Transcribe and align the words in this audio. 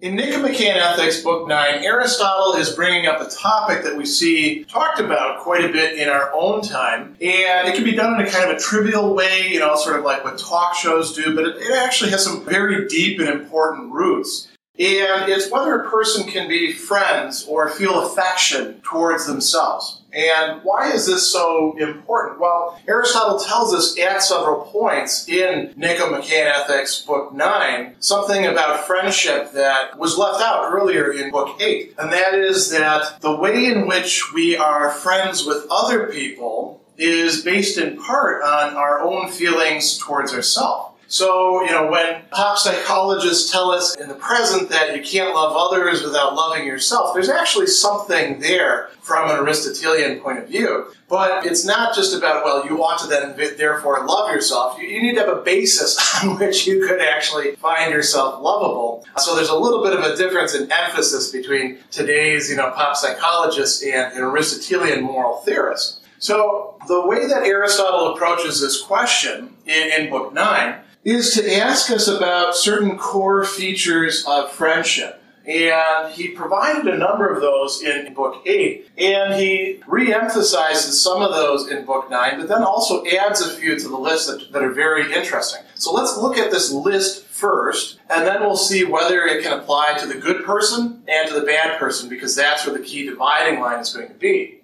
In 0.00 0.14
Nicomachean 0.14 0.76
Ethics, 0.76 1.22
Book 1.22 1.48
9, 1.48 1.82
Aristotle 1.82 2.54
is 2.54 2.70
bringing 2.70 3.08
up 3.08 3.20
a 3.20 3.28
topic 3.28 3.82
that 3.82 3.96
we 3.96 4.06
see 4.06 4.62
talked 4.62 5.00
about 5.00 5.40
quite 5.40 5.64
a 5.64 5.72
bit 5.72 5.98
in 5.98 6.08
our 6.08 6.32
own 6.32 6.62
time. 6.62 7.16
And 7.20 7.66
it 7.66 7.74
can 7.74 7.82
be 7.82 7.96
done 7.96 8.14
in 8.14 8.24
a 8.24 8.30
kind 8.30 8.48
of 8.48 8.56
a 8.56 8.60
trivial 8.60 9.12
way, 9.12 9.48
you 9.48 9.58
know, 9.58 9.74
sort 9.74 9.98
of 9.98 10.04
like 10.04 10.22
what 10.22 10.38
talk 10.38 10.76
shows 10.76 11.16
do, 11.16 11.34
but 11.34 11.48
it, 11.48 11.56
it 11.56 11.72
actually 11.72 12.10
has 12.12 12.22
some 12.22 12.44
very 12.44 12.86
deep 12.86 13.18
and 13.18 13.28
important 13.28 13.92
roots. 13.92 14.46
And 14.78 15.28
it's 15.28 15.50
whether 15.50 15.74
a 15.74 15.90
person 15.90 16.28
can 16.30 16.48
be 16.48 16.72
friends 16.72 17.44
or 17.48 17.68
feel 17.68 18.06
affection 18.06 18.80
towards 18.82 19.26
themselves. 19.26 20.02
And 20.12 20.60
why 20.62 20.92
is 20.92 21.06
this 21.06 21.26
so 21.26 21.76
important? 21.78 22.40
Well, 22.40 22.80
Aristotle 22.86 23.40
tells 23.40 23.74
us 23.74 23.98
at 23.98 24.22
several 24.22 24.62
points 24.66 25.28
in 25.28 25.74
Nicomachean 25.76 26.46
Ethics, 26.46 27.02
Book 27.02 27.34
9, 27.34 27.96
something 27.98 28.46
about 28.46 28.86
friendship 28.86 29.52
that 29.52 29.98
was 29.98 30.16
left 30.16 30.40
out 30.40 30.72
earlier 30.72 31.12
in 31.12 31.30
Book 31.30 31.60
8. 31.60 31.94
And 31.98 32.12
that 32.12 32.34
is 32.34 32.70
that 32.70 33.20
the 33.20 33.34
way 33.34 33.66
in 33.66 33.86
which 33.86 34.32
we 34.32 34.56
are 34.56 34.90
friends 34.90 35.44
with 35.44 35.66
other 35.70 36.06
people 36.06 36.80
is 36.96 37.42
based 37.42 37.78
in 37.78 37.96
part 37.96 38.42
on 38.42 38.74
our 38.74 39.00
own 39.00 39.28
feelings 39.30 39.98
towards 39.98 40.32
ourselves. 40.32 40.94
So, 41.10 41.64
you 41.64 41.70
know, 41.70 41.90
when 41.90 42.20
pop 42.30 42.58
psychologists 42.58 43.50
tell 43.50 43.70
us 43.70 43.96
in 43.96 44.08
the 44.08 44.14
present 44.14 44.68
that 44.68 44.94
you 44.94 45.02
can't 45.02 45.34
love 45.34 45.54
others 45.56 46.02
without 46.02 46.34
loving 46.34 46.66
yourself, 46.66 47.14
there's 47.14 47.30
actually 47.30 47.66
something 47.66 48.40
there 48.40 48.90
from 49.00 49.30
an 49.30 49.36
Aristotelian 49.36 50.20
point 50.20 50.38
of 50.38 50.48
view. 50.48 50.92
But 51.08 51.46
it's 51.46 51.64
not 51.64 51.94
just 51.94 52.14
about, 52.14 52.44
well, 52.44 52.66
you 52.66 52.84
ought 52.84 52.98
to 52.98 53.06
then 53.06 53.34
therefore 53.56 54.06
love 54.06 54.30
yourself. 54.30 54.78
You, 54.78 55.00
need 55.00 55.14
to 55.14 55.20
have 55.20 55.34
a 55.34 55.40
basis 55.40 55.98
on 56.22 56.38
which 56.38 56.66
you 56.66 56.86
could 56.86 57.00
actually 57.00 57.56
find 57.56 57.90
yourself 57.90 58.42
lovable. 58.42 59.06
So 59.16 59.34
there's 59.34 59.48
a 59.48 59.56
little 59.56 59.82
bit 59.82 59.94
of 59.94 60.04
a 60.04 60.14
difference 60.14 60.54
in 60.54 60.70
emphasis 60.70 61.32
between 61.32 61.78
today's, 61.90 62.50
you 62.50 62.56
know, 62.56 62.70
pop 62.72 62.96
psychologists 62.96 63.82
and 63.82 64.12
an 64.12 64.22
Aristotelian 64.22 65.04
moral 65.04 65.38
theorist. 65.38 66.04
So 66.18 66.76
the 66.86 67.06
way 67.06 67.26
that 67.28 67.44
Aristotle 67.44 68.14
approaches 68.14 68.60
this 68.60 68.82
question 68.82 69.54
in, 69.64 69.92
in 69.92 70.10
Book 70.10 70.34
9 70.34 70.80
is 71.04 71.34
to 71.34 71.56
ask 71.56 71.90
us 71.90 72.08
about 72.08 72.56
certain 72.56 72.98
core 72.98 73.44
features 73.44 74.24
of 74.26 74.50
friendship. 74.50 75.22
And 75.46 76.12
he 76.12 76.28
provided 76.28 76.86
a 76.92 76.98
number 76.98 77.26
of 77.26 77.40
those 77.40 77.82
in 77.82 78.12
Book 78.12 78.42
8, 78.44 78.90
and 78.98 79.32
he 79.32 79.80
re 79.86 80.12
emphasizes 80.12 81.02
some 81.02 81.22
of 81.22 81.30
those 81.30 81.70
in 81.70 81.86
Book 81.86 82.10
9, 82.10 82.38
but 82.38 82.48
then 82.48 82.62
also 82.62 83.02
adds 83.06 83.40
a 83.40 83.56
few 83.56 83.78
to 83.78 83.88
the 83.88 83.96
list 83.96 84.26
that, 84.28 84.52
that 84.52 84.62
are 84.62 84.72
very 84.72 85.10
interesting. 85.14 85.62
So 85.74 85.94
let's 85.94 86.18
look 86.18 86.36
at 86.36 86.50
this 86.50 86.70
list 86.70 87.24
first, 87.24 87.98
and 88.10 88.26
then 88.26 88.42
we'll 88.42 88.58
see 88.58 88.84
whether 88.84 89.22
it 89.22 89.42
can 89.42 89.58
apply 89.58 89.96
to 90.00 90.06
the 90.06 90.16
good 90.16 90.44
person 90.44 91.02
and 91.08 91.28
to 91.28 91.34
the 91.40 91.46
bad 91.46 91.78
person, 91.78 92.10
because 92.10 92.36
that's 92.36 92.66
where 92.66 92.76
the 92.76 92.84
key 92.84 93.06
dividing 93.06 93.58
line 93.60 93.78
is 93.78 93.94
going 93.94 94.08
to 94.08 94.14
be. 94.14 94.60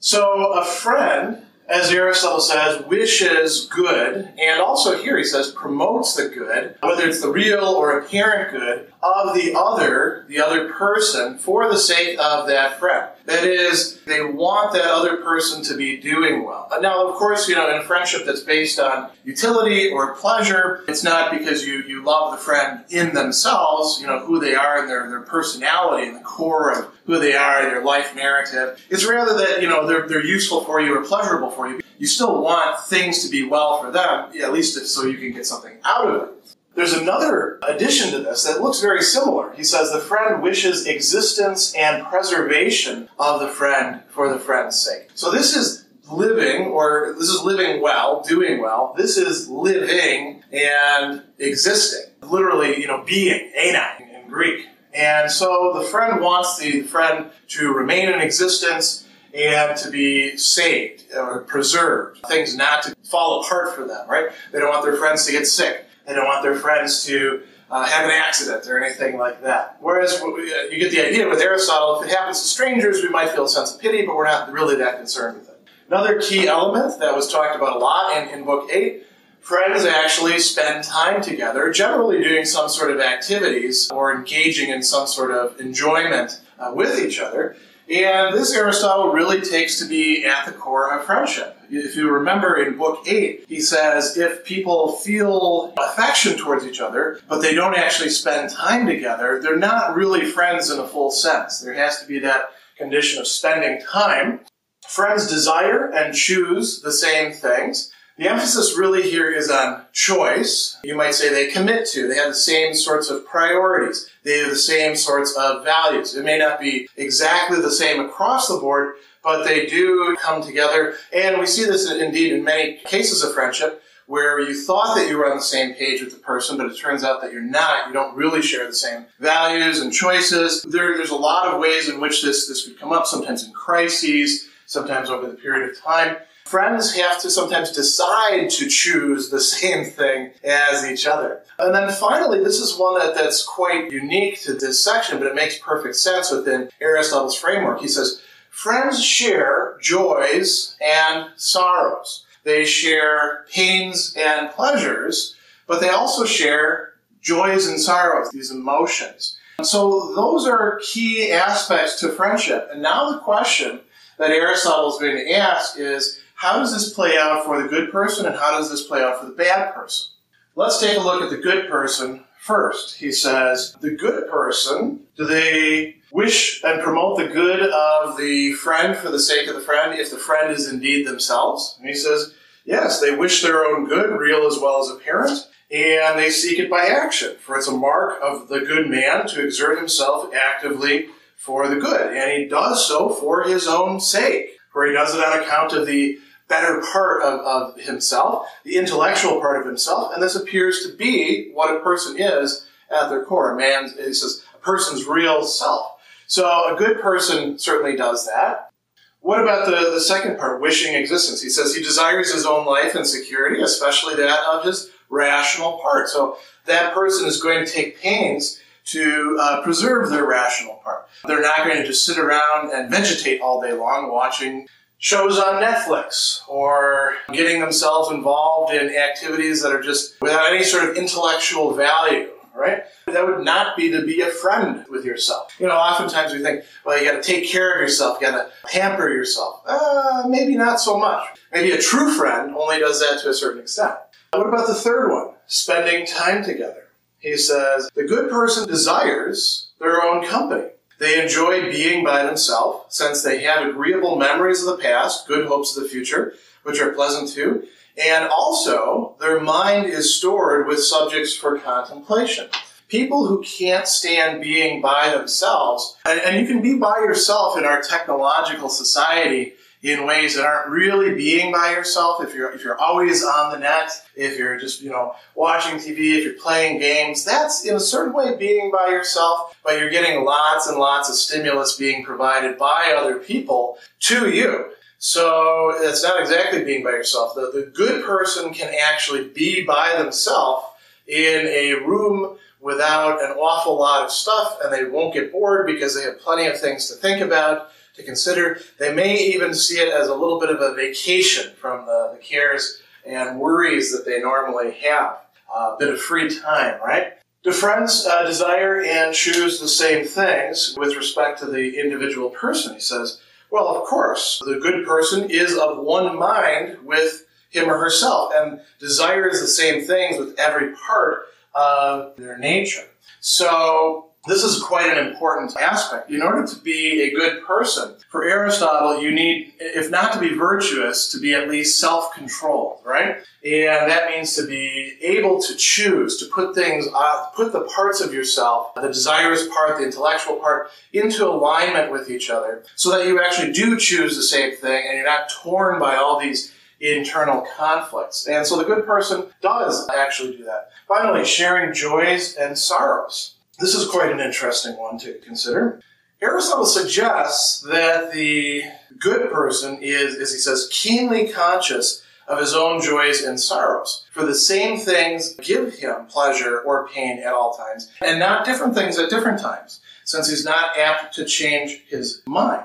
So, 0.00 0.52
a 0.52 0.66
friend 0.66 1.46
as 1.70 1.90
Aristotle 1.90 2.40
says, 2.40 2.84
wishes 2.86 3.66
good, 3.66 4.28
and 4.38 4.60
also 4.60 5.00
here 5.00 5.16
he 5.16 5.24
says 5.24 5.52
promotes 5.52 6.14
the 6.16 6.28
good, 6.28 6.76
whether 6.82 7.06
it's 7.06 7.22
the 7.22 7.30
real 7.30 7.64
or 7.64 7.98
apparent 7.98 8.50
good, 8.50 8.92
of 9.02 9.34
the 9.34 9.54
other, 9.56 10.24
the 10.28 10.40
other 10.40 10.72
person, 10.72 11.38
for 11.38 11.68
the 11.68 11.76
sake 11.76 12.18
of 12.18 12.46
that 12.48 12.78
friend. 12.78 13.08
That 13.24 13.44
is, 13.44 14.00
they 14.04 14.22
want 14.22 14.72
that 14.72 14.84
other 14.84 15.18
person 15.18 15.62
to 15.64 15.76
be 15.76 15.96
doing 15.96 16.44
well. 16.44 16.68
Now, 16.80 17.08
of 17.08 17.14
course, 17.14 17.48
you 17.48 17.54
know, 17.54 17.70
in 17.70 17.76
a 17.76 17.82
friendship 17.82 18.22
that's 18.26 18.40
based 18.40 18.78
on 18.78 19.10
utility 19.24 19.90
or 19.90 20.14
pleasure, 20.14 20.84
it's 20.88 21.04
not 21.04 21.30
because 21.30 21.66
you, 21.66 21.82
you 21.82 22.04
love 22.04 22.32
the 22.32 22.38
friend 22.38 22.84
in 22.90 23.14
themselves, 23.14 24.00
you 24.00 24.06
know, 24.06 24.18
who 24.18 24.40
they 24.40 24.54
are 24.54 24.80
and 24.80 24.88
their, 24.88 25.08
their 25.08 25.20
personality 25.20 26.08
and 26.08 26.16
the 26.16 26.24
core 26.24 26.72
of 26.72 26.92
who 27.06 27.18
they 27.18 27.34
are, 27.34 27.62
their 27.62 27.84
life 27.84 28.14
narrative. 28.14 28.84
It's 28.90 29.06
rather 29.06 29.36
that, 29.38 29.62
you 29.62 29.68
know, 29.68 29.86
they're, 29.86 30.08
they're 30.08 30.24
useful 30.24 30.64
for 30.64 30.80
you 30.80 30.96
or 30.96 31.04
pleasurable 31.04 31.50
for 31.50 31.68
you. 31.68 31.80
You 31.98 32.06
still 32.06 32.42
want 32.42 32.80
things 32.84 33.24
to 33.24 33.30
be 33.30 33.46
well 33.46 33.82
for 33.82 33.90
them, 33.90 34.30
at 34.42 34.52
least 34.52 34.78
so 34.86 35.06
you 35.06 35.18
can 35.18 35.32
get 35.32 35.46
something 35.46 35.76
out 35.84 36.08
of 36.08 36.22
it. 36.22 36.28
There's 36.74 36.92
another 36.94 37.58
addition 37.66 38.12
to 38.12 38.20
this 38.20 38.44
that 38.44 38.62
looks 38.62 38.80
very 38.80 39.02
similar. 39.02 39.52
He 39.54 39.64
says 39.64 39.92
the 39.92 40.00
friend 40.00 40.42
wishes 40.42 40.86
existence 40.86 41.74
and 41.74 42.06
preservation 42.06 43.08
of 43.18 43.40
the 43.40 43.48
friend 43.48 44.02
for 44.08 44.32
the 44.32 44.38
friend's 44.38 44.80
sake. 44.80 45.10
So 45.14 45.30
this 45.30 45.56
is 45.56 45.86
living, 46.10 46.66
or 46.66 47.14
this 47.18 47.28
is 47.28 47.42
living 47.42 47.80
well, 47.82 48.22
doing 48.22 48.60
well. 48.60 48.94
This 48.96 49.16
is 49.16 49.48
living 49.48 50.42
and 50.52 51.22
existing. 51.38 52.12
Literally, 52.22 52.80
you 52.80 52.86
know, 52.86 53.02
being, 53.04 53.52
einai 53.58 54.22
in 54.22 54.28
Greek. 54.28 54.66
And 54.92 55.30
so 55.30 55.72
the 55.74 55.84
friend 55.84 56.20
wants 56.20 56.58
the 56.58 56.82
friend 56.82 57.30
to 57.48 57.72
remain 57.72 58.08
in 58.08 58.20
existence 58.20 59.06
and 59.32 59.76
to 59.78 59.90
be 59.90 60.36
saved 60.36 61.04
or 61.14 61.40
preserved. 61.40 62.20
Things 62.26 62.56
not 62.56 62.82
to 62.84 62.96
fall 63.04 63.42
apart 63.42 63.74
for 63.76 63.86
them, 63.86 64.08
right? 64.08 64.30
They 64.52 64.58
don't 64.58 64.70
want 64.70 64.84
their 64.84 64.96
friends 64.96 65.26
to 65.26 65.32
get 65.32 65.46
sick. 65.46 65.86
They 66.10 66.16
don't 66.16 66.26
want 66.26 66.42
their 66.42 66.56
friends 66.56 67.04
to 67.04 67.44
uh, 67.70 67.86
have 67.86 68.04
an 68.04 68.10
accident 68.10 68.66
or 68.66 68.82
anything 68.82 69.16
like 69.16 69.44
that. 69.44 69.76
Whereas 69.78 70.20
you 70.20 70.76
get 70.76 70.90
the 70.90 71.06
idea 71.06 71.28
with 71.28 71.38
Aristotle, 71.40 72.02
if 72.02 72.08
it 72.08 72.12
happens 72.12 72.40
to 72.42 72.48
strangers, 72.48 73.00
we 73.00 73.08
might 73.10 73.30
feel 73.30 73.44
a 73.44 73.48
sense 73.48 73.72
of 73.72 73.80
pity, 73.80 74.04
but 74.04 74.16
we're 74.16 74.24
not 74.24 74.50
really 74.50 74.74
that 74.74 74.96
concerned 74.96 75.38
with 75.38 75.50
it. 75.50 75.60
Another 75.86 76.20
key 76.20 76.48
element 76.48 76.98
that 76.98 77.14
was 77.14 77.30
talked 77.30 77.54
about 77.54 77.76
a 77.76 77.78
lot 77.78 78.16
in, 78.16 78.28
in 78.30 78.44
Book 78.44 78.68
8 78.72 79.06
friends 79.40 79.84
actually 79.84 80.40
spend 80.40 80.82
time 80.82 81.22
together, 81.22 81.70
generally 81.70 82.20
doing 82.20 82.44
some 82.44 82.68
sort 82.68 82.90
of 82.90 82.98
activities 82.98 83.88
or 83.92 84.12
engaging 84.12 84.70
in 84.70 84.82
some 84.82 85.06
sort 85.06 85.30
of 85.30 85.60
enjoyment 85.60 86.40
uh, 86.58 86.72
with 86.74 86.98
each 86.98 87.20
other. 87.20 87.54
And 87.88 88.34
this 88.34 88.52
Aristotle 88.52 89.12
really 89.12 89.40
takes 89.40 89.78
to 89.78 89.86
be 89.86 90.24
at 90.24 90.44
the 90.44 90.50
core 90.50 90.92
of 90.92 91.06
friendship. 91.06 91.56
If 91.72 91.94
you 91.94 92.10
remember 92.10 92.56
in 92.56 92.76
Book 92.76 93.06
8, 93.06 93.44
he 93.48 93.60
says 93.60 94.16
if 94.16 94.44
people 94.44 94.96
feel 94.96 95.72
affection 95.78 96.36
towards 96.36 96.66
each 96.66 96.80
other, 96.80 97.20
but 97.28 97.40
they 97.40 97.54
don't 97.54 97.76
actually 97.76 98.10
spend 98.10 98.50
time 98.50 98.86
together, 98.86 99.40
they're 99.40 99.56
not 99.56 99.94
really 99.94 100.24
friends 100.24 100.68
in 100.70 100.80
a 100.80 100.86
full 100.86 101.12
sense. 101.12 101.60
There 101.60 101.74
has 101.74 102.00
to 102.00 102.08
be 102.08 102.18
that 102.20 102.50
condition 102.76 103.20
of 103.20 103.28
spending 103.28 103.80
time. 103.86 104.40
Friends 104.88 105.28
desire 105.28 105.92
and 105.92 106.12
choose 106.12 106.80
the 106.80 106.92
same 106.92 107.32
things. 107.32 107.92
The 108.18 108.28
emphasis 108.28 108.76
really 108.76 109.08
here 109.08 109.30
is 109.30 109.48
on 109.48 109.84
choice. 109.92 110.76
You 110.82 110.94
might 110.94 111.14
say 111.14 111.30
they 111.30 111.50
commit 111.50 111.88
to. 111.90 112.08
They 112.08 112.16
have 112.16 112.28
the 112.28 112.34
same 112.34 112.74
sorts 112.74 113.08
of 113.08 113.24
priorities. 113.24 114.10
They 114.24 114.40
have 114.40 114.50
the 114.50 114.56
same 114.56 114.94
sorts 114.96 115.34
of 115.36 115.64
values. 115.64 116.14
It 116.14 116.24
may 116.24 116.36
not 116.36 116.60
be 116.60 116.88
exactly 116.96 117.62
the 117.62 117.70
same 117.70 118.00
across 118.00 118.48
the 118.48 118.58
board, 118.58 118.96
but 119.22 119.44
they 119.44 119.66
do 119.66 120.16
come 120.20 120.42
together. 120.42 120.94
And 121.12 121.38
we 121.38 121.46
see 121.46 121.64
this 121.64 121.90
indeed 121.90 122.32
in 122.32 122.44
many 122.44 122.78
cases 122.84 123.22
of 123.22 123.34
friendship 123.34 123.82
where 124.06 124.40
you 124.40 124.60
thought 124.60 124.96
that 124.96 125.08
you 125.08 125.16
were 125.16 125.30
on 125.30 125.36
the 125.36 125.42
same 125.42 125.72
page 125.74 126.02
with 126.02 126.12
the 126.12 126.18
person, 126.18 126.56
but 126.56 126.66
it 126.66 126.76
turns 126.76 127.04
out 127.04 127.22
that 127.22 127.32
you're 127.32 127.40
not. 127.40 127.86
You 127.86 127.92
don't 127.92 128.16
really 128.16 128.42
share 128.42 128.66
the 128.66 128.74
same 128.74 129.06
values 129.20 129.80
and 129.80 129.92
choices. 129.92 130.62
There, 130.62 130.96
there's 130.96 131.10
a 131.10 131.16
lot 131.16 131.46
of 131.46 131.60
ways 131.60 131.88
in 131.88 132.00
which 132.00 132.22
this, 132.22 132.48
this 132.48 132.66
could 132.66 132.78
come 132.78 132.92
up, 132.92 133.06
sometimes 133.06 133.46
in 133.46 133.52
crises, 133.52 134.48
sometimes 134.66 135.10
over 135.10 135.28
the 135.28 135.34
period 135.34 135.70
of 135.70 135.80
time 135.80 136.16
friends 136.50 136.96
have 136.96 137.20
to 137.20 137.30
sometimes 137.30 137.70
decide 137.70 138.50
to 138.50 138.68
choose 138.68 139.30
the 139.30 139.40
same 139.54 139.84
thing 139.84 140.32
as 140.42 140.84
each 140.84 141.06
other. 141.06 141.42
And 141.58 141.74
then 141.74 141.90
finally, 141.92 142.42
this 142.42 142.58
is 142.58 142.76
one 142.76 142.98
that, 142.98 143.14
that's 143.14 143.44
quite 143.44 143.92
unique 143.92 144.40
to 144.42 144.54
this 144.54 144.82
section, 144.82 145.18
but 145.18 145.28
it 145.28 145.34
makes 145.34 145.58
perfect 145.58 145.94
sense 145.94 146.32
within 146.32 146.68
Aristotle's 146.80 147.36
framework. 147.36 147.80
He 147.80 147.88
says, 147.88 148.20
friends 148.50 149.02
share 149.02 149.78
joys 149.80 150.76
and 150.80 151.30
sorrows. 151.36 152.26
They 152.44 152.64
share 152.64 153.46
pains 153.50 154.14
and 154.16 154.50
pleasures, 154.50 155.34
but 155.66 155.80
they 155.80 155.88
also 155.88 156.24
share 156.24 156.94
joys 157.20 157.66
and 157.66 157.80
sorrows, 157.80 158.30
these 158.30 158.50
emotions. 158.50 159.36
So 159.62 160.14
those 160.14 160.46
are 160.46 160.80
key 160.82 161.32
aspects 161.32 162.00
to 162.00 162.10
friendship. 162.10 162.68
And 162.72 162.82
now 162.82 163.12
the 163.12 163.18
question 163.18 163.80
that 164.18 164.30
Aristotle 164.30 164.90
is 164.90 164.98
going 164.98 165.16
to 165.16 165.32
ask 165.32 165.78
is, 165.78 166.20
how 166.34 166.58
does 166.58 166.72
this 166.72 166.94
play 166.94 167.18
out 167.18 167.44
for 167.44 167.62
the 167.62 167.68
good 167.68 167.92
person 167.92 168.24
and 168.24 168.34
how 168.34 168.52
does 168.52 168.70
this 168.70 168.86
play 168.86 169.02
out 169.02 169.20
for 169.20 169.26
the 169.26 169.32
bad 169.32 169.74
person? 169.74 170.06
Let's 170.54 170.80
take 170.80 170.96
a 170.96 171.00
look 171.00 171.22
at 171.22 171.30
the 171.30 171.36
good 171.36 171.68
person 171.68 172.24
first. 172.40 172.96
He 172.96 173.12
says, 173.12 173.76
the 173.80 173.90
good 173.90 174.28
person, 174.30 175.00
do 175.16 175.26
they 175.26 175.96
wish 176.10 176.64
and 176.64 176.82
promote 176.82 177.18
the 177.18 177.28
good 177.28 177.70
of 177.70 178.16
the 178.16 178.54
friend 178.54 178.96
for 178.96 179.10
the 179.10 179.20
sake 179.20 179.46
of 179.46 179.54
the 179.54 179.60
friend 179.60 179.98
if 179.98 180.10
the 180.10 180.16
friend 180.16 180.50
is 180.50 180.66
indeed 180.66 181.06
themselves? 181.06 181.76
And 181.78 181.88
he 181.88 181.94
says, 181.94 182.34
Yes, 182.64 183.00
they 183.00 183.14
wish 183.14 183.42
their 183.42 183.64
own 183.64 183.86
good, 183.86 184.18
real 184.18 184.46
as 184.46 184.58
well 184.58 184.80
as 184.80 184.90
apparent, 184.90 185.48
and 185.70 186.18
they 186.18 186.30
seek 186.30 186.58
it 186.58 186.70
by 186.70 186.84
action, 186.84 187.36
for 187.40 187.56
it's 187.56 187.68
a 187.68 187.72
mark 187.72 188.18
of 188.22 188.48
the 188.48 188.60
good 188.60 188.88
man 188.88 189.26
to 189.28 189.44
exert 189.44 189.78
himself 189.78 190.32
actively 190.34 191.08
for 191.36 191.68
the 191.68 191.80
good, 191.80 192.14
and 192.14 192.32
he 192.32 192.46
does 192.46 192.86
so 192.86 193.08
for 193.08 193.44
his 193.44 193.66
own 193.66 193.98
sake, 193.98 194.50
for 194.72 194.86
he 194.86 194.92
does 194.92 195.14
it 195.14 195.24
on 195.24 195.40
account 195.40 195.72
of 195.72 195.86
the 195.86 196.18
better 196.50 196.82
part 196.92 197.22
of, 197.22 197.40
of 197.40 197.80
himself, 197.80 198.46
the 198.64 198.76
intellectual 198.76 199.40
part 199.40 199.58
of 199.58 199.66
himself, 199.66 200.12
and 200.12 200.22
this 200.22 200.34
appears 200.34 200.84
to 200.84 200.94
be 200.94 201.50
what 201.54 201.74
a 201.74 201.80
person 201.80 202.16
is 202.18 202.66
at 202.90 203.08
their 203.08 203.24
core. 203.24 203.54
A 203.54 203.56
man, 203.56 203.88
he 203.96 204.12
says, 204.12 204.44
a 204.54 204.58
person's 204.58 205.06
real 205.06 205.44
self. 205.44 205.92
So 206.26 206.44
a 206.44 206.76
good 206.76 207.00
person 207.00 207.58
certainly 207.58 207.96
does 207.96 208.26
that. 208.26 208.72
What 209.20 209.40
about 209.40 209.66
the, 209.66 209.90
the 209.90 210.00
second 210.00 210.38
part, 210.38 210.60
wishing 210.60 210.94
existence? 210.94 211.40
He 211.40 211.50
says 211.50 211.74
he 211.74 211.82
desires 211.82 212.32
his 212.32 212.44
own 212.44 212.66
life 212.66 212.94
and 212.94 213.06
security, 213.06 213.62
especially 213.62 214.16
that 214.16 214.40
of 214.46 214.64
his 214.64 214.90
rational 215.08 215.78
part. 215.78 216.08
So 216.08 216.36
that 216.66 216.94
person 216.94 217.26
is 217.28 217.40
going 217.40 217.64
to 217.64 217.70
take 217.70 218.00
pains 218.00 218.60
to 218.86 219.38
uh, 219.40 219.62
preserve 219.62 220.10
their 220.10 220.26
rational 220.26 220.76
part. 220.76 221.08
They're 221.26 221.42
not 221.42 221.58
going 221.58 221.76
to 221.76 221.86
just 221.86 222.06
sit 222.06 222.18
around 222.18 222.72
and 222.72 222.90
vegetate 222.90 223.40
all 223.40 223.60
day 223.60 223.72
long 223.72 224.10
watching 224.10 224.66
shows 225.00 225.38
on 225.38 225.62
Netflix 225.62 226.46
or 226.46 227.14
getting 227.32 227.60
themselves 227.60 228.12
involved 228.12 228.72
in 228.72 228.94
activities 228.94 229.62
that 229.62 229.72
are 229.72 229.82
just 229.82 230.20
without 230.20 230.52
any 230.52 230.62
sort 230.62 230.88
of 230.88 230.96
intellectual 230.96 231.74
value 231.74 232.28
right? 232.54 232.82
That 233.06 233.26
would 233.26 233.44
not 233.44 233.76
be 233.76 233.90
to 233.90 234.04
be 234.04 234.20
a 234.20 234.26
friend 234.26 234.84
with 234.90 235.04
yourself. 235.04 235.56
You 235.58 235.66
know, 235.66 235.76
oftentimes 235.76 236.32
we 236.32 236.40
think, 236.40 236.64
well, 236.84 236.98
you 236.98 237.10
got 237.10 237.22
to 237.22 237.22
take 237.22 237.48
care 237.48 237.74
of 237.74 237.80
yourself, 237.80 238.18
you 238.20 238.26
got 238.26 238.36
to 238.36 238.50
pamper 238.68 239.08
yourself. 239.08 239.62
Uh, 239.66 240.24
maybe 240.28 240.56
not 240.56 240.80
so 240.80 240.98
much. 240.98 241.24
Maybe 241.52 241.70
a 241.72 241.78
true 241.78 242.12
friend 242.12 242.54
only 242.54 242.78
does 242.78 243.00
that 243.00 243.22
to 243.22 243.30
a 243.30 243.34
certain 243.34 243.62
extent. 243.62 243.94
What 244.32 244.46
about 244.46 244.66
the 244.66 244.74
third 244.74 245.10
one? 245.10 245.34
Spending 245.46 246.06
time 246.06 246.44
together. 246.44 246.88
He 247.18 247.36
says, 247.36 247.90
the 247.94 248.04
good 248.04 248.30
person 248.30 248.68
desires 248.68 249.70
their 249.78 250.02
own 250.02 250.26
company. 250.26 250.68
They 251.00 251.20
enjoy 251.20 251.70
being 251.70 252.04
by 252.04 252.24
themselves 252.24 252.94
since 252.94 253.22
they 253.22 253.42
have 253.42 253.66
agreeable 253.66 254.16
memories 254.16 254.62
of 254.62 254.76
the 254.76 254.82
past, 254.82 255.26
good 255.26 255.46
hopes 255.46 255.74
of 255.74 255.82
the 255.82 255.88
future, 255.88 256.34
which 256.62 256.78
are 256.78 256.92
pleasant 256.92 257.30
too, 257.30 257.64
and 257.96 258.28
also, 258.28 259.16
their 259.18 259.40
mind 259.40 259.86
is 259.86 260.14
stored 260.14 260.66
with 260.66 260.84
subjects 260.84 261.34
for 261.34 261.58
contemplation. 261.58 262.48
People 262.88 263.26
who 263.26 263.42
can't 263.42 263.88
stand 263.88 264.42
being 264.42 264.82
by 264.82 265.08
themselves, 265.08 265.96
and, 266.04 266.20
and, 266.20 266.38
you 266.38 266.46
can 266.46 266.60
be 266.60 266.76
by 266.76 266.98
yourself 266.98 267.56
in 267.56 267.64
our 267.64 267.80
technological 267.80 268.68
society 268.68 269.54
in 269.82 270.06
ways 270.06 270.36
that 270.36 270.44
aren't 270.44 270.68
really 270.68 271.14
being 271.14 271.52
by 271.52 271.70
yourself. 271.70 272.22
If 272.22 272.34
you're 272.34 272.52
if 272.52 272.62
you're 272.62 272.78
always 272.78 273.24
on 273.24 273.52
the 273.52 273.58
net, 273.58 273.90
if 274.14 274.38
you're 274.38 274.58
just 274.58 274.82
you 274.82 274.90
know 274.90 275.14
watching 275.34 275.76
TV, 275.76 276.18
if 276.18 276.24
you're 276.24 276.34
playing 276.34 276.80
games, 276.80 277.24
that's 277.24 277.64
in 277.64 277.74
a 277.76 277.80
certain 277.80 278.12
way 278.12 278.36
being 278.36 278.70
by 278.70 278.88
yourself. 278.88 279.56
But 279.64 279.78
you're 279.78 279.90
getting 279.90 280.24
lots 280.24 280.66
and 280.66 280.78
lots 280.78 281.08
of 281.08 281.14
stimulus 281.16 281.76
being 281.76 282.04
provided 282.04 282.58
by 282.58 282.94
other 282.96 283.16
people 283.18 283.78
to 284.00 284.30
you. 284.30 284.70
So 284.98 285.72
it's 285.76 286.02
not 286.02 286.20
exactly 286.20 286.62
being 286.62 286.84
by 286.84 286.90
yourself. 286.90 287.34
The, 287.34 287.50
the 287.52 287.70
good 287.74 288.04
person 288.04 288.52
can 288.52 288.70
actually 288.86 289.28
be 289.28 289.64
by 289.64 289.96
themselves 289.96 290.66
in 291.06 291.46
a 291.46 291.72
room 291.86 292.36
without 292.60 293.22
an 293.24 293.30
awful 293.30 293.78
lot 293.78 294.04
of 294.04 294.10
stuff, 294.10 294.58
and 294.62 294.70
they 294.70 294.84
won't 294.84 295.14
get 295.14 295.32
bored 295.32 295.66
because 295.66 295.94
they 295.94 296.02
have 296.02 296.20
plenty 296.20 296.46
of 296.46 296.60
things 296.60 296.88
to 296.88 296.94
think 296.94 297.22
about, 297.22 297.70
to 298.00 298.06
consider. 298.06 298.60
They 298.78 298.92
may 298.92 299.16
even 299.16 299.54
see 299.54 299.78
it 299.78 299.92
as 299.92 300.08
a 300.08 300.14
little 300.14 300.40
bit 300.40 300.50
of 300.50 300.60
a 300.60 300.74
vacation 300.74 301.52
from 301.54 301.86
the, 301.86 302.12
the 302.14 302.22
cares 302.22 302.80
and 303.06 303.38
worries 303.38 303.92
that 303.92 304.04
they 304.04 304.20
normally 304.20 304.72
have. 304.72 305.18
A 305.52 305.74
bit 305.80 305.92
of 305.92 306.00
free 306.00 306.28
time, 306.28 306.80
right? 306.80 307.14
Do 307.42 307.50
friends 307.50 308.06
uh, 308.06 308.24
desire 308.24 308.82
and 308.82 309.12
choose 309.12 309.58
the 309.58 309.66
same 309.66 310.04
things 310.04 310.76
with 310.78 310.94
respect 310.94 311.40
to 311.40 311.46
the 311.46 311.80
individual 311.80 312.30
person? 312.30 312.74
He 312.74 312.80
says, 312.80 313.20
well, 313.50 313.66
of 313.66 313.84
course, 313.84 314.40
the 314.44 314.60
good 314.60 314.86
person 314.86 315.28
is 315.28 315.58
of 315.58 315.78
one 315.78 316.16
mind 316.16 316.78
with 316.84 317.26
him 317.48 317.68
or 317.68 317.78
herself 317.78 318.32
and 318.34 318.60
desires 318.78 319.40
the 319.40 319.48
same 319.48 319.84
things 319.84 320.18
with 320.18 320.38
every 320.38 320.72
part 320.74 321.26
of 321.52 322.14
their 322.16 322.38
nature. 322.38 322.86
So 323.18 324.09
this 324.26 324.44
is 324.44 324.62
quite 324.62 324.96
an 324.96 325.06
important 325.06 325.56
aspect. 325.56 326.10
In 326.10 326.20
order 326.20 326.46
to 326.46 326.58
be 326.60 327.02
a 327.02 327.10
good 327.10 327.42
person, 327.46 327.94
for 328.10 328.22
Aristotle, 328.24 329.00
you 329.00 329.12
need, 329.12 329.54
if 329.60 329.90
not 329.90 330.12
to 330.12 330.20
be 330.20 330.34
virtuous, 330.34 331.10
to 331.12 331.20
be 331.20 331.32
at 331.32 331.48
least 331.48 331.80
self 331.80 332.12
controlled, 332.12 332.80
right? 332.84 333.16
And 333.42 333.90
that 333.90 334.10
means 334.10 334.34
to 334.36 334.46
be 334.46 334.98
able 335.00 335.40
to 335.40 335.56
choose, 335.56 336.18
to 336.18 336.26
put 336.26 336.54
things, 336.54 336.86
uh, 336.94 337.26
put 337.34 337.52
the 337.52 337.62
parts 337.62 338.02
of 338.02 338.12
yourself, 338.12 338.74
the 338.74 338.88
desirous 338.88 339.48
part, 339.48 339.78
the 339.78 339.84
intellectual 339.84 340.36
part, 340.36 340.70
into 340.92 341.26
alignment 341.26 341.90
with 341.90 342.10
each 342.10 342.28
other 342.28 342.64
so 342.76 342.90
that 342.90 343.06
you 343.06 343.22
actually 343.22 343.52
do 343.52 343.78
choose 343.78 344.16
the 344.16 344.22
same 344.22 344.54
thing 344.54 344.84
and 344.86 344.98
you're 344.98 345.06
not 345.06 345.30
torn 345.30 345.80
by 345.80 345.96
all 345.96 346.20
these 346.20 346.52
internal 346.80 347.46
conflicts. 347.56 348.26
And 348.26 348.46
so 348.46 348.58
the 348.58 348.64
good 348.64 348.84
person 348.84 349.26
does 349.40 349.88
actually 349.96 350.36
do 350.36 350.44
that. 350.44 350.70
Finally, 350.86 351.24
sharing 351.24 351.72
joys 351.72 352.34
and 352.36 352.58
sorrows. 352.58 353.36
This 353.60 353.74
is 353.74 353.90
quite 353.90 354.10
an 354.10 354.20
interesting 354.20 354.78
one 354.78 354.96
to 355.00 355.18
consider. 355.18 355.82
Aristotle 356.22 356.64
suggests 356.64 357.60
that 357.62 358.10
the 358.12 358.62
good 358.98 359.30
person 359.30 359.78
is, 359.82 360.16
as 360.16 360.32
he 360.32 360.38
says, 360.38 360.68
keenly 360.72 361.28
conscious 361.28 362.02
of 362.26 362.38
his 362.38 362.54
own 362.54 362.80
joys 362.80 363.22
and 363.22 363.38
sorrows. 363.38 364.06
For 364.12 364.24
the 364.24 364.34
same 364.34 364.78
things 364.78 365.34
give 365.42 365.74
him 365.74 366.06
pleasure 366.06 366.60
or 366.60 366.88
pain 366.88 367.18
at 367.18 367.34
all 367.34 367.54
times, 367.54 367.90
and 368.00 368.18
not 368.18 368.46
different 368.46 368.74
things 368.74 368.98
at 368.98 369.10
different 369.10 369.40
times, 369.40 369.80
since 370.04 370.30
he's 370.30 370.44
not 370.44 370.78
apt 370.78 371.14
to 371.16 371.26
change 371.26 371.82
his 371.88 372.22
mind. 372.26 372.64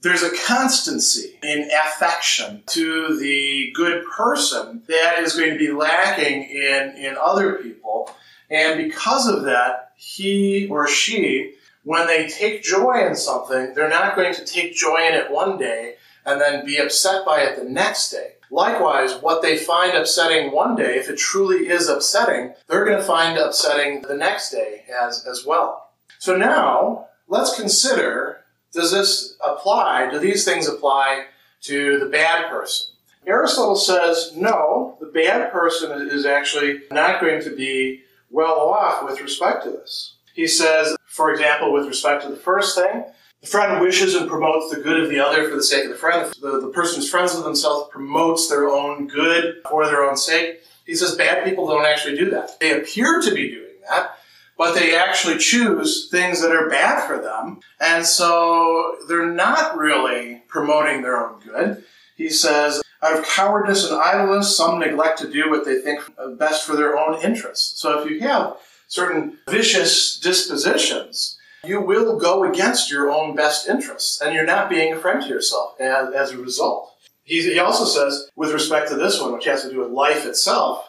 There's 0.00 0.22
a 0.22 0.36
constancy 0.46 1.38
in 1.42 1.68
affection 1.86 2.62
to 2.68 3.18
the 3.18 3.70
good 3.74 4.04
person 4.06 4.82
that 4.88 5.18
is 5.20 5.34
going 5.34 5.52
to 5.52 5.58
be 5.58 5.72
lacking 5.72 6.44
in, 6.44 6.94
in 6.96 7.16
other 7.20 7.54
people. 7.54 8.10
And 8.50 8.82
because 8.82 9.28
of 9.28 9.44
that, 9.44 9.91
he 10.02 10.66
or 10.68 10.88
she, 10.88 11.54
when 11.84 12.08
they 12.08 12.26
take 12.26 12.64
joy 12.64 13.06
in 13.06 13.14
something, 13.14 13.72
they're 13.72 13.88
not 13.88 14.16
going 14.16 14.34
to 14.34 14.44
take 14.44 14.74
joy 14.74 14.96
in 15.06 15.14
it 15.14 15.30
one 15.30 15.56
day 15.58 15.94
and 16.26 16.40
then 16.40 16.66
be 16.66 16.78
upset 16.78 17.24
by 17.24 17.40
it 17.40 17.56
the 17.56 17.68
next 17.68 18.10
day. 18.10 18.32
Likewise, 18.50 19.14
what 19.22 19.42
they 19.42 19.56
find 19.56 19.96
upsetting 19.96 20.50
one 20.50 20.74
day, 20.74 20.96
if 20.96 21.08
it 21.08 21.18
truly 21.18 21.68
is 21.68 21.88
upsetting, 21.88 22.52
they're 22.66 22.84
going 22.84 22.98
to 22.98 23.04
find 23.04 23.38
upsetting 23.38 24.02
the 24.02 24.16
next 24.16 24.50
day 24.50 24.82
as, 25.00 25.24
as 25.24 25.46
well. 25.46 25.90
So 26.18 26.36
now, 26.36 27.06
let's 27.28 27.56
consider 27.56 28.38
does 28.72 28.90
this 28.90 29.36
apply, 29.44 30.10
do 30.10 30.18
these 30.18 30.44
things 30.44 30.66
apply 30.66 31.26
to 31.62 31.98
the 31.98 32.06
bad 32.06 32.50
person? 32.50 32.88
Aristotle 33.26 33.76
says 33.76 34.32
no, 34.34 34.96
the 34.98 35.06
bad 35.06 35.52
person 35.52 36.08
is 36.08 36.26
actually 36.26 36.80
not 36.90 37.20
going 37.20 37.42
to 37.42 37.54
be 37.54 38.02
well 38.32 38.58
off 38.58 39.04
with 39.04 39.20
respect 39.20 39.64
to 39.64 39.70
this. 39.70 40.16
He 40.34 40.46
says, 40.46 40.96
for 41.06 41.30
example, 41.32 41.72
with 41.72 41.86
respect 41.86 42.22
to 42.24 42.30
the 42.30 42.36
first 42.36 42.76
thing, 42.76 43.04
the 43.42 43.46
friend 43.46 43.80
wishes 43.80 44.14
and 44.14 44.28
promotes 44.28 44.74
the 44.74 44.80
good 44.80 45.02
of 45.02 45.10
the 45.10 45.20
other 45.20 45.48
for 45.48 45.56
the 45.56 45.62
sake 45.62 45.84
of 45.84 45.90
the 45.90 45.96
friend. 45.96 46.32
The, 46.40 46.60
the 46.60 46.68
person 46.68 46.96
who's 46.96 47.10
friends 47.10 47.34
with 47.34 47.44
themselves 47.44 47.90
promotes 47.92 48.48
their 48.48 48.68
own 48.68 49.08
good 49.08 49.56
for 49.68 49.86
their 49.86 50.02
own 50.04 50.16
sake. 50.16 50.60
He 50.86 50.94
says 50.94 51.16
bad 51.16 51.44
people 51.44 51.66
don't 51.66 51.84
actually 51.84 52.16
do 52.16 52.30
that. 52.30 52.58
They 52.60 52.78
appear 52.78 53.20
to 53.20 53.34
be 53.34 53.50
doing 53.50 53.74
that, 53.88 54.16
but 54.56 54.74
they 54.74 54.96
actually 54.96 55.38
choose 55.38 56.08
things 56.08 56.40
that 56.40 56.52
are 56.52 56.68
bad 56.70 57.06
for 57.06 57.18
them. 57.18 57.60
And 57.80 58.06
so 58.06 58.96
they're 59.08 59.30
not 59.30 59.76
really 59.76 60.42
promoting 60.48 61.02
their 61.02 61.16
own 61.16 61.40
good. 61.40 61.84
He 62.16 62.30
says, 62.30 62.82
out 63.02 63.18
of 63.18 63.24
cowardice 63.24 63.88
and 63.88 64.00
idleness, 64.00 64.56
some 64.56 64.78
neglect 64.78 65.18
to 65.18 65.30
do 65.30 65.50
what 65.50 65.64
they 65.64 65.80
think 65.80 66.00
best 66.38 66.66
for 66.66 66.76
their 66.76 66.96
own 66.96 67.20
interests. 67.22 67.80
So 67.80 68.00
if 68.00 68.10
you 68.10 68.20
have 68.20 68.56
certain 68.86 69.38
vicious 69.48 70.18
dispositions, 70.18 71.38
you 71.64 71.80
will 71.80 72.18
go 72.18 72.44
against 72.44 72.90
your 72.90 73.10
own 73.10 73.34
best 73.34 73.68
interests, 73.68 74.20
and 74.20 74.34
you're 74.34 74.44
not 74.44 74.70
being 74.70 74.92
a 74.92 74.98
friend 74.98 75.22
to 75.22 75.28
yourself 75.28 75.80
as, 75.80 76.12
as 76.14 76.32
a 76.32 76.38
result. 76.38 76.92
He, 77.24 77.42
he 77.42 77.58
also 77.58 77.84
says, 77.84 78.28
with 78.36 78.52
respect 78.52 78.88
to 78.88 78.96
this 78.96 79.20
one, 79.20 79.32
which 79.32 79.44
has 79.44 79.62
to 79.62 79.70
do 79.70 79.78
with 79.80 79.90
life 79.90 80.26
itself, 80.26 80.88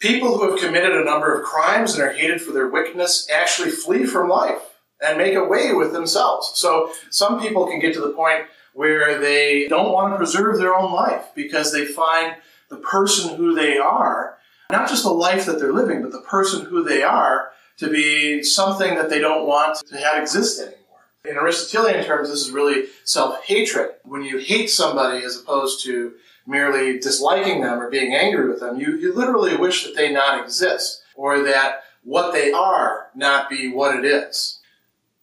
people 0.00 0.36
who 0.36 0.50
have 0.50 0.60
committed 0.60 0.92
a 0.92 1.04
number 1.04 1.34
of 1.34 1.44
crimes 1.44 1.94
and 1.94 2.02
are 2.02 2.12
hated 2.12 2.42
for 2.42 2.52
their 2.52 2.68
wickedness 2.68 3.28
actually 3.32 3.70
flee 3.70 4.06
from 4.06 4.28
life 4.28 4.60
and 5.02 5.18
make 5.18 5.34
away 5.34 5.72
with 5.72 5.92
themselves. 5.92 6.52
So 6.54 6.92
some 7.10 7.40
people 7.40 7.66
can 7.66 7.80
get 7.80 7.94
to 7.94 8.00
the 8.00 8.10
point 8.10 8.44
where 8.74 9.18
they 9.18 9.66
don't 9.68 9.92
want 9.92 10.12
to 10.12 10.16
preserve 10.16 10.58
their 10.58 10.74
own 10.74 10.92
life 10.92 11.26
because 11.34 11.72
they 11.72 11.84
find 11.84 12.36
the 12.68 12.76
person 12.76 13.36
who 13.36 13.54
they 13.54 13.78
are, 13.78 14.38
not 14.70 14.88
just 14.88 15.04
the 15.04 15.10
life 15.10 15.46
that 15.46 15.58
they're 15.58 15.72
living, 15.72 16.02
but 16.02 16.12
the 16.12 16.20
person 16.22 16.66
who 16.66 16.82
they 16.82 17.02
are 17.02 17.50
to 17.78 17.88
be 17.88 18.42
something 18.42 18.94
that 18.94 19.08
they 19.08 19.18
don't 19.20 19.46
want 19.46 19.78
to 19.88 19.96
have 19.96 20.20
exist 20.22 20.60
anymore. 20.60 20.76
In 21.24 21.36
Aristotelian 21.36 22.04
terms, 22.04 22.28
this 22.28 22.46
is 22.46 22.50
really 22.50 22.86
self 23.04 23.44
hatred. 23.44 23.90
When 24.04 24.22
you 24.22 24.38
hate 24.38 24.68
somebody 24.68 25.24
as 25.24 25.36
opposed 25.36 25.84
to 25.84 26.14
merely 26.48 26.98
disliking 26.98 27.60
them 27.60 27.78
or 27.78 27.90
being 27.90 28.14
angry 28.14 28.48
with 28.48 28.58
them. 28.58 28.80
You, 28.80 28.96
you 28.96 29.14
literally 29.14 29.54
wish 29.54 29.84
that 29.84 29.94
they 29.94 30.10
not 30.10 30.42
exist 30.42 31.02
or 31.14 31.42
that 31.44 31.82
what 32.04 32.32
they 32.32 32.52
are 32.52 33.08
not 33.14 33.50
be 33.50 33.70
what 33.70 33.96
it 33.96 34.04
is. 34.06 34.57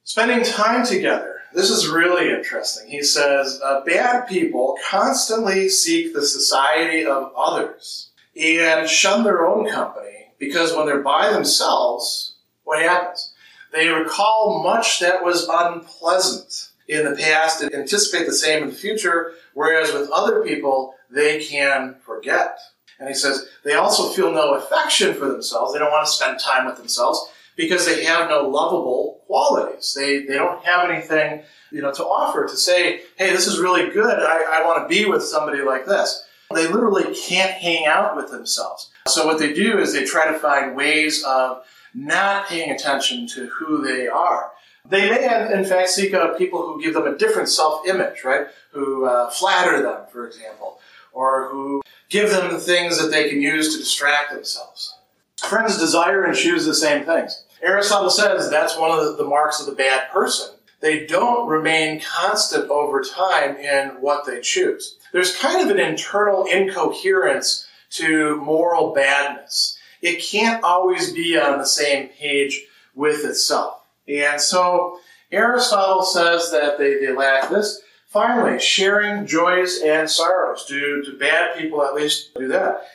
Spending 0.08 0.44
time 0.44 0.86
together. 0.86 1.42
This 1.52 1.72
is 1.72 1.88
really 1.88 2.30
interesting. 2.30 2.88
He 2.88 3.02
says, 3.02 3.60
uh, 3.64 3.82
bad 3.86 4.28
people 4.28 4.78
constantly 4.88 5.68
seek 5.68 6.14
the 6.14 6.22
society 6.22 7.04
of 7.04 7.34
others 7.36 8.12
and 8.40 8.88
shun 8.88 9.24
their 9.24 9.48
own 9.48 9.68
company 9.68 10.28
because 10.38 10.76
when 10.76 10.86
they're 10.86 11.02
by 11.02 11.32
themselves, 11.34 12.36
what 12.66 12.84
happens? 12.84 13.34
They 13.74 13.88
recall 13.88 14.62
much 14.64 15.00
that 15.00 15.24
was 15.24 15.50
unpleasant 15.52 16.70
in 16.88 17.04
the 17.04 17.16
past 17.16 17.64
and 17.64 17.74
anticipate 17.74 18.28
the 18.28 18.34
same 18.34 18.62
in 18.62 18.70
the 18.70 18.76
future, 18.76 19.32
whereas 19.56 19.92
with 19.92 20.12
other 20.12 20.44
people, 20.44 20.94
they 21.10 21.44
can 21.44 21.96
forget. 22.06 22.60
And 23.00 23.10
he 23.10 23.16
says 23.16 23.48
they 23.64 23.74
also 23.74 24.10
feel 24.10 24.32
no 24.32 24.54
affection 24.54 25.16
for 25.16 25.28
themselves. 25.28 25.74
They 25.74 25.80
don't 25.80 25.92
want 25.92 26.06
to 26.06 26.14
spend 26.14 26.40
time 26.40 26.68
with 26.68 26.78
themselves 26.78 27.28
because 27.56 27.88
they 27.88 28.04
have 28.06 28.30
no 28.30 28.48
lovable 28.48 29.15
qualities. 29.28 29.94
They, 29.94 30.20
they 30.20 30.36
don't 30.36 30.64
have 30.66 30.90
anything, 30.90 31.44
you 31.72 31.82
know, 31.82 31.94
to 31.94 32.04
offer 32.04 32.48
to 32.48 32.58
say, 32.58 33.02
hey, 33.18 33.32
this 33.32 33.48
is 33.48 33.60
really 33.60 33.92
good. 33.92 34.20
I, 34.20 34.60
I 34.60 34.66
want 34.66 34.84
to 34.84 34.94
be 34.94 35.06
with 35.06 35.24
somebody 35.24 35.62
like 35.62 35.86
this. 35.86 36.26
They 36.54 36.68
literally 36.68 37.16
can't 37.16 37.52
hang 37.52 37.86
out 37.88 38.16
with 38.16 38.30
themselves. 38.30 38.92
So 39.08 39.26
what 39.26 39.40
they 39.40 39.54
do 39.54 39.80
is 39.80 39.94
they 39.94 40.06
try 40.06 40.32
to 40.32 40.38
find 40.40 40.76
ways 40.76 41.24
of 41.24 41.66
not 41.94 42.48
paying 42.48 42.72
attention 42.72 43.28
to 43.30 43.48
who 43.48 43.82
they 43.82 44.08
are. 44.08 44.52
They 44.88 45.10
may, 45.10 45.52
in 45.54 45.66
fact, 45.66 45.90
seek 45.90 46.14
out 46.14 46.38
people 46.38 46.62
who 46.62 46.82
give 46.82 46.94
them 46.94 47.08
a 47.08 47.18
different 47.18 47.50
self-image, 47.50 48.24
right? 48.24 48.48
Who 48.72 49.06
uh, 49.06 49.32
flatter 49.32 49.82
them, 49.82 50.02
for 50.12 50.28
example, 50.28 50.80
or 51.12 51.50
who 51.50 51.82
give 52.10 52.30
them 52.30 52.54
the 52.54 52.60
things 52.60 53.02
that 53.02 53.10
they 53.10 53.28
can 53.30 53.42
use 53.42 53.74
to 53.74 53.80
distract 53.80 54.32
themselves. 54.32 54.96
Friends 55.40 55.80
desire 55.80 56.24
and 56.24 56.36
choose 56.36 56.66
the 56.66 56.76
same 56.76 57.04
things. 57.04 57.44
Aristotle 57.66 58.10
says 58.10 58.50
that's 58.50 58.78
one 58.78 58.98
of 58.98 59.18
the 59.18 59.26
marks 59.26 59.60
of 59.60 59.66
the 59.66 59.72
bad 59.72 60.10
person. 60.12 60.56
They 60.82 61.06
don't 61.06 61.48
remain 61.48 62.00
constant 62.00 62.70
over 62.70 63.02
time 63.02 63.56
in 63.58 63.90
what 64.02 64.26
they 64.26 64.42
choose. 64.42 64.98
There's 65.12 65.36
kind 65.36 65.62
of 65.62 65.76
an 65.76 65.84
internal 65.84 66.46
incoherence 66.46 67.68
to 67.92 68.36
moral 68.38 68.94
badness. 68.94 69.78
It 70.02 70.24
can't 70.24 70.64
always 70.64 71.12
be 71.14 71.40
on 71.40 71.58
the 71.58 71.66
same 71.66 72.10
page 72.10 72.62
with 72.94 73.26
itself. 73.26 73.82
And 74.08 74.40
so 74.40 75.00
Aristotle 75.32 76.04
says 76.04 76.52
that 76.52 76.78
they, 76.78 77.00
they 77.00 77.12
lack 77.12 77.50
this. 77.50 77.82
Finally, 78.08 78.60
sharing 78.60 79.26
joys 79.26 79.82
and 79.84 80.10
sorrows. 80.10 80.66
Do, 80.66 81.04
do 81.04 81.18
bad 81.18 81.58
people 81.58 81.84
at 81.84 81.96
least 81.96 82.34
do 82.36 82.48
that? 82.50 82.86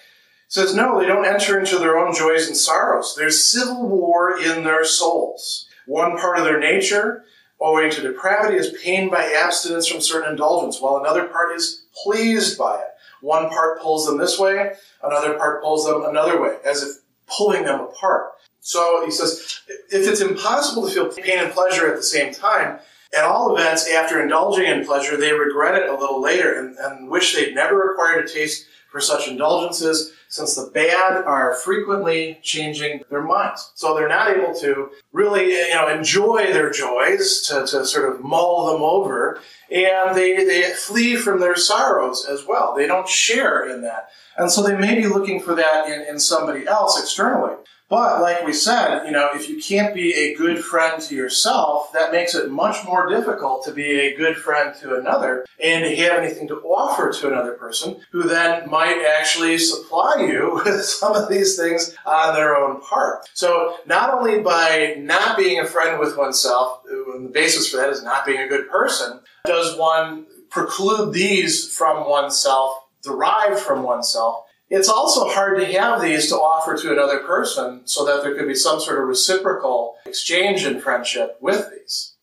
Says 0.50 0.74
no, 0.74 0.98
they 0.98 1.06
don't 1.06 1.24
enter 1.24 1.58
into 1.58 1.78
their 1.78 1.96
own 1.96 2.12
joys 2.12 2.48
and 2.48 2.56
sorrows. 2.56 3.14
There's 3.16 3.46
civil 3.46 3.88
war 3.88 4.36
in 4.36 4.64
their 4.64 4.84
souls. 4.84 5.68
One 5.86 6.18
part 6.18 6.38
of 6.38 6.44
their 6.44 6.58
nature, 6.58 7.24
owing 7.60 7.90
to 7.92 8.02
depravity, 8.02 8.56
is 8.56 8.76
pained 8.82 9.12
by 9.12 9.32
abstinence 9.32 9.86
from 9.86 10.00
certain 10.00 10.32
indulgence, 10.32 10.80
while 10.80 10.96
another 10.96 11.28
part 11.28 11.56
is 11.56 11.84
pleased 12.02 12.58
by 12.58 12.80
it. 12.80 12.88
One 13.20 13.48
part 13.48 13.80
pulls 13.80 14.06
them 14.06 14.18
this 14.18 14.40
way, 14.40 14.72
another 15.04 15.34
part 15.34 15.62
pulls 15.62 15.86
them 15.86 16.04
another 16.04 16.42
way, 16.42 16.56
as 16.66 16.82
if 16.82 16.96
pulling 17.28 17.64
them 17.64 17.80
apart. 17.80 18.32
So 18.60 19.04
he 19.04 19.12
says, 19.12 19.60
if 19.68 20.08
it's 20.08 20.20
impossible 20.20 20.88
to 20.88 20.92
feel 20.92 21.08
pain 21.08 21.38
and 21.38 21.52
pleasure 21.52 21.88
at 21.88 21.96
the 21.96 22.02
same 22.02 22.34
time, 22.34 22.80
at 23.16 23.24
all 23.24 23.56
events, 23.56 23.88
after 23.88 24.20
indulging 24.20 24.66
in 24.66 24.84
pleasure, 24.84 25.16
they 25.16 25.32
regret 25.32 25.80
it 25.80 25.88
a 25.88 25.96
little 25.96 26.20
later 26.20 26.58
and, 26.58 26.76
and 26.76 27.08
wish 27.08 27.34
they'd 27.34 27.54
never 27.54 27.92
acquired 27.92 28.24
a 28.24 28.28
taste 28.28 28.66
for 28.90 29.00
such 29.00 29.28
indulgences, 29.28 30.12
since 30.28 30.54
the 30.54 30.70
bad 30.72 31.24
are 31.24 31.54
frequently 31.54 32.38
changing 32.42 33.02
their 33.10 33.22
minds. 33.22 33.72
So 33.74 33.94
they're 33.94 34.08
not 34.08 34.36
able 34.36 34.54
to 34.60 34.90
really, 35.12 35.50
you 35.52 35.74
know, 35.74 35.88
enjoy 35.88 36.52
their 36.52 36.70
joys, 36.70 37.42
to, 37.48 37.66
to 37.66 37.84
sort 37.84 38.14
of 38.14 38.20
mull 38.20 38.72
them 38.72 38.82
over, 38.82 39.40
and 39.70 40.16
they, 40.16 40.44
they 40.44 40.70
flee 40.70 41.16
from 41.16 41.40
their 41.40 41.56
sorrows 41.56 42.26
as 42.28 42.46
well. 42.46 42.74
They 42.76 42.86
don't 42.86 43.08
share 43.08 43.68
in 43.68 43.82
that. 43.82 44.10
And 44.36 44.50
so 44.50 44.62
they 44.62 44.76
may 44.76 44.94
be 44.94 45.06
looking 45.06 45.40
for 45.40 45.54
that 45.54 45.88
in, 45.88 46.02
in 46.02 46.20
somebody 46.20 46.66
else 46.66 47.00
externally. 47.00 47.56
But 47.90 48.22
like 48.22 48.46
we 48.46 48.52
said, 48.52 49.04
you 49.04 49.10
know, 49.10 49.30
if 49.34 49.48
you 49.48 49.60
can't 49.60 49.92
be 49.92 50.14
a 50.14 50.34
good 50.36 50.64
friend 50.64 51.02
to 51.02 51.14
yourself, 51.16 51.92
that 51.92 52.12
makes 52.12 52.36
it 52.36 52.48
much 52.48 52.84
more 52.84 53.08
difficult 53.08 53.64
to 53.64 53.72
be 53.72 53.98
a 53.98 54.16
good 54.16 54.36
friend 54.36 54.72
to 54.76 54.94
another 54.96 55.44
and 55.62 55.84
to 55.84 55.96
have 55.96 56.22
anything 56.22 56.46
to 56.48 56.60
offer 56.60 57.12
to 57.12 57.26
another 57.26 57.54
person 57.54 58.00
who 58.12 58.22
then 58.22 58.70
might 58.70 59.04
actually 59.04 59.58
supply 59.58 60.14
you 60.20 60.62
with 60.64 60.84
some 60.84 61.16
of 61.16 61.28
these 61.28 61.56
things 61.56 61.96
on 62.06 62.32
their 62.32 62.56
own 62.56 62.80
part. 62.80 63.28
So 63.34 63.78
not 63.86 64.14
only 64.14 64.40
by 64.40 64.94
not 65.00 65.36
being 65.36 65.58
a 65.58 65.66
friend 65.66 65.98
with 65.98 66.16
oneself, 66.16 66.84
the 66.84 67.28
basis 67.32 67.68
for 67.68 67.78
that 67.78 67.90
is 67.90 68.04
not 68.04 68.24
being 68.24 68.40
a 68.40 68.48
good 68.48 68.70
person, 68.70 69.18
does 69.44 69.76
one 69.76 70.26
preclude 70.48 71.12
these 71.12 71.76
from 71.76 72.08
oneself, 72.08 72.84
derived 73.02 73.58
from 73.58 73.82
oneself, 73.82 74.44
it's 74.70 74.88
also 74.88 75.28
hard 75.28 75.58
to 75.58 75.72
have 75.72 76.00
these 76.00 76.28
to 76.28 76.36
offer 76.36 76.76
to 76.76 76.92
another 76.92 77.18
person 77.18 77.82
so 77.84 78.04
that 78.06 78.22
there 78.22 78.34
could 78.36 78.46
be 78.46 78.54
some 78.54 78.80
sort 78.80 79.00
of 79.00 79.08
reciprocal 79.08 79.96
exchange 80.06 80.64
in 80.64 80.80
friendship 80.80 81.36
with 81.40 81.68
these. 81.70 82.14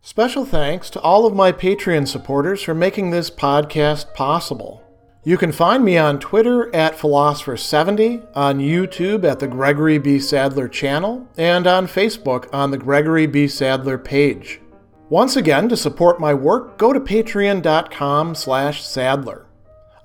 Special 0.00 0.46
thanks 0.46 0.88
to 0.90 1.00
all 1.00 1.26
of 1.26 1.34
my 1.34 1.52
Patreon 1.52 2.08
supporters 2.08 2.62
for 2.62 2.74
making 2.74 3.10
this 3.10 3.28
podcast 3.28 4.14
possible. 4.14 4.82
You 5.24 5.36
can 5.36 5.50
find 5.50 5.84
me 5.84 5.98
on 5.98 6.20
Twitter 6.20 6.74
at 6.74 6.96
Philosopher70, 6.96 8.28
on 8.36 8.60
YouTube 8.60 9.24
at 9.24 9.40
the 9.40 9.48
Gregory 9.48 9.98
B. 9.98 10.20
Sadler 10.20 10.68
channel, 10.68 11.28
and 11.36 11.66
on 11.66 11.88
Facebook 11.88 12.48
on 12.54 12.70
the 12.70 12.78
Gregory 12.78 13.26
B. 13.26 13.48
Sadler 13.48 13.98
page. 13.98 14.60
Once 15.08 15.34
again, 15.34 15.68
to 15.68 15.76
support 15.76 16.20
my 16.20 16.32
work, 16.32 16.78
go 16.78 16.92
to 16.92 17.00
patreon.com 17.00 18.34
slash 18.36 18.84
sadler. 18.84 19.46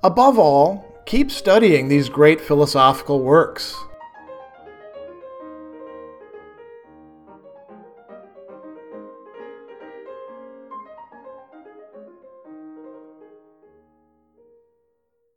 Above 0.04 0.40
all, 0.40 0.91
Keep 1.06 1.32
studying 1.32 1.88
these 1.88 2.10
great 2.10 2.40
philosophical 2.40 3.22
works. 3.22 3.76